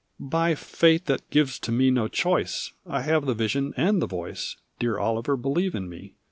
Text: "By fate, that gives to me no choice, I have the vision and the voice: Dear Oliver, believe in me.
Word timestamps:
"By 0.19 0.55
fate, 0.55 1.05
that 1.05 1.29
gives 1.29 1.59
to 1.59 1.71
me 1.71 1.91
no 1.91 2.07
choice, 2.07 2.71
I 2.87 3.03
have 3.03 3.27
the 3.27 3.35
vision 3.35 3.71
and 3.77 4.01
the 4.01 4.07
voice: 4.07 4.55
Dear 4.79 4.97
Oliver, 4.97 5.37
believe 5.37 5.75
in 5.75 5.87
me. 5.87 6.15